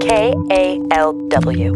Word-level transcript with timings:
KALW. 0.00 1.72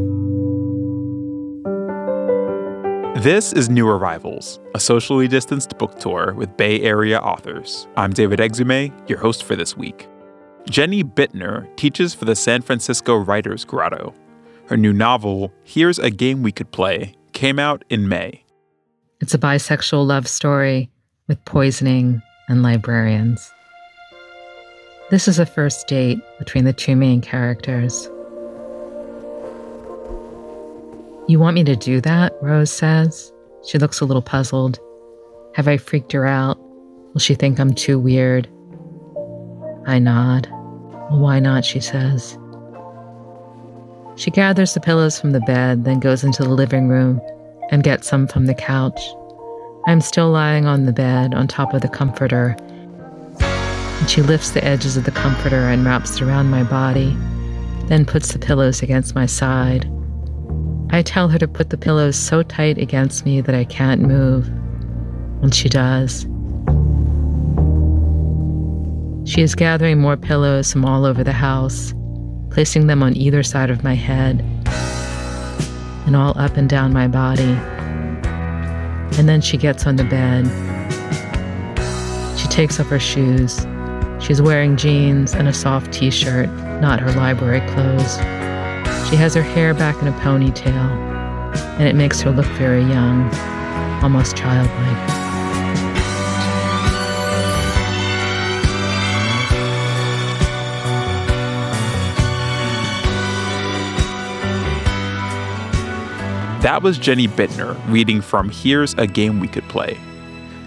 This 3.22 3.52
is 3.52 3.68
New 3.68 3.86
Arrivals, 3.86 4.58
a 4.74 4.80
socially 4.80 5.28
distanced 5.28 5.76
book 5.76 5.98
tour 5.98 6.32
with 6.32 6.56
Bay 6.56 6.80
Area 6.80 7.20
authors. 7.20 7.86
I'm 7.98 8.12
David 8.12 8.40
Exume, 8.40 8.92
your 9.08 9.18
host 9.18 9.44
for 9.44 9.54
this 9.54 9.76
week. 9.76 10.08
Jenny 10.70 11.04
Bitner 11.04 11.68
teaches 11.76 12.14
for 12.14 12.24
the 12.24 12.34
San 12.34 12.62
Francisco 12.62 13.16
Writers 13.16 13.66
Grotto. 13.66 14.14
Her 14.68 14.78
new 14.78 14.94
novel, 14.94 15.52
Here's 15.64 15.98
a 15.98 16.10
Game 16.10 16.42
We 16.42 16.50
Could 16.50 16.70
Play, 16.72 17.14
came 17.32 17.58
out 17.58 17.84
in 17.90 18.08
May. 18.08 18.42
It's 19.20 19.34
a 19.34 19.38
bisexual 19.38 20.06
love 20.06 20.26
story 20.26 20.90
with 21.28 21.44
poisoning 21.44 22.22
and 22.48 22.62
librarians. 22.62 23.52
This 25.10 25.28
is 25.28 25.38
a 25.38 25.44
first 25.44 25.86
date 25.86 26.18
between 26.38 26.64
the 26.64 26.72
two 26.72 26.96
main 26.96 27.20
characters. 27.20 28.08
You 31.26 31.38
want 31.38 31.54
me 31.54 31.64
to 31.64 31.74
do 31.74 32.02
that? 32.02 32.34
Rose 32.42 32.70
says. 32.70 33.32
She 33.66 33.78
looks 33.78 34.00
a 34.00 34.04
little 34.04 34.20
puzzled. 34.20 34.78
Have 35.54 35.66
I 35.68 35.78
freaked 35.78 36.12
her 36.12 36.26
out? 36.26 36.58
Will 37.14 37.20
she 37.20 37.34
think 37.34 37.58
I'm 37.58 37.72
too 37.72 37.98
weird? 37.98 38.46
I 39.86 39.98
nod. 39.98 40.48
Well, 40.50 41.20
why 41.20 41.40
not? 41.40 41.64
She 41.64 41.80
says. 41.80 42.36
She 44.16 44.30
gathers 44.30 44.74
the 44.74 44.80
pillows 44.80 45.18
from 45.18 45.30
the 45.30 45.40
bed, 45.40 45.84
then 45.84 45.98
goes 45.98 46.24
into 46.24 46.42
the 46.42 46.50
living 46.50 46.88
room 46.88 47.22
and 47.70 47.82
gets 47.82 48.06
some 48.06 48.26
from 48.26 48.44
the 48.44 48.54
couch. 48.54 49.00
I'm 49.86 50.02
still 50.02 50.30
lying 50.30 50.66
on 50.66 50.84
the 50.84 50.92
bed 50.92 51.32
on 51.32 51.48
top 51.48 51.72
of 51.72 51.80
the 51.80 51.88
comforter, 51.88 52.54
and 53.40 54.10
she 54.10 54.20
lifts 54.20 54.50
the 54.50 54.64
edges 54.64 54.98
of 54.98 55.04
the 55.04 55.10
comforter 55.10 55.68
and 55.68 55.86
wraps 55.86 56.16
it 56.16 56.22
around 56.22 56.50
my 56.50 56.64
body, 56.64 57.16
then 57.86 58.04
puts 58.04 58.32
the 58.32 58.38
pillows 58.38 58.82
against 58.82 59.14
my 59.14 59.26
side. 59.26 59.90
I 60.94 61.02
tell 61.02 61.28
her 61.28 61.40
to 61.40 61.48
put 61.48 61.70
the 61.70 61.76
pillows 61.76 62.14
so 62.14 62.44
tight 62.44 62.78
against 62.78 63.24
me 63.24 63.40
that 63.40 63.52
I 63.52 63.64
can't 63.64 64.02
move. 64.02 64.46
And 65.42 65.52
she 65.52 65.68
does. 65.68 66.20
She 69.28 69.42
is 69.42 69.56
gathering 69.56 70.00
more 70.00 70.16
pillows 70.16 70.70
from 70.70 70.84
all 70.84 71.04
over 71.04 71.24
the 71.24 71.32
house, 71.32 71.92
placing 72.50 72.86
them 72.86 73.02
on 73.02 73.16
either 73.16 73.42
side 73.42 73.70
of 73.70 73.82
my 73.82 73.94
head 73.94 74.38
and 76.06 76.14
all 76.14 76.38
up 76.38 76.56
and 76.56 76.68
down 76.68 76.92
my 76.92 77.08
body. 77.08 77.58
And 79.18 79.28
then 79.28 79.40
she 79.40 79.56
gets 79.56 79.88
on 79.88 79.96
the 79.96 80.04
bed. 80.04 80.46
She 82.38 82.46
takes 82.46 82.78
off 82.78 82.86
her 82.86 83.00
shoes. 83.00 83.66
She's 84.24 84.40
wearing 84.40 84.76
jeans 84.76 85.34
and 85.34 85.48
a 85.48 85.52
soft 85.52 85.92
t 85.92 86.12
shirt, 86.12 86.48
not 86.80 87.00
her 87.00 87.10
library 87.14 87.68
clothes. 87.72 88.16
She 89.14 89.20
has 89.20 89.34
her 89.34 89.42
hair 89.42 89.72
back 89.74 90.02
in 90.02 90.08
a 90.08 90.12
ponytail, 90.14 90.74
and 91.78 91.86
it 91.86 91.94
makes 91.94 92.20
her 92.22 92.32
look 92.32 92.46
very 92.58 92.80
young, 92.80 93.32
almost 94.02 94.36
childlike. 94.36 95.06
That 106.60 106.80
was 106.82 106.98
Jenny 106.98 107.28
Bitner 107.28 107.80
reading 107.88 108.20
from 108.20 108.50
Here's 108.50 108.94
a 108.94 109.06
Game 109.06 109.38
We 109.38 109.46
Could 109.46 109.68
Play. 109.68 109.96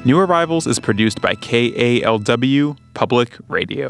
New 0.06 0.18
Arrivals 0.18 0.68
is 0.68 0.80
produced 0.80 1.22
by 1.22 1.36
KALW 1.36 2.78
Public 2.94 3.38
Radio. 3.50 3.90